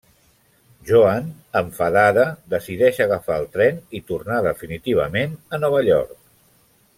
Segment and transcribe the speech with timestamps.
[0.91, 1.27] Joan,
[1.59, 6.19] enfadada, decideix agafar el tren i tornar definitivament a Nova York.